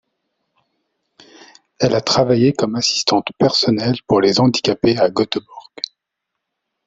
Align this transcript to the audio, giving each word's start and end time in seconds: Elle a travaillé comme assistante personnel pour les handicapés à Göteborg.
Elle 1.77 1.93
a 1.93 2.01
travaillé 2.01 2.53
comme 2.53 2.73
assistante 2.73 3.27
personnel 3.37 3.97
pour 4.07 4.19
les 4.19 4.39
handicapés 4.39 4.97
à 4.97 5.11
Göteborg. 5.11 5.73